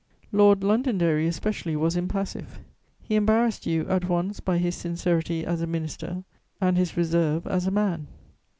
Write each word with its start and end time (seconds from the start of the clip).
Lord 0.31 0.63
Londonderry 0.63 1.27
especially 1.27 1.75
was 1.75 1.95
impassive: 1.95 2.59
he 3.03 3.13
embarrassed 3.13 3.67
you 3.67 3.87
at 3.87 4.09
once 4.09 4.39
by 4.39 4.57
his 4.57 4.73
sincerity 4.73 5.45
as 5.45 5.61
a 5.61 5.67
minister 5.67 6.23
and 6.59 6.75
his 6.75 6.97
reserve 6.97 7.45
as 7.45 7.67
a 7.67 7.71
man. 7.71 8.07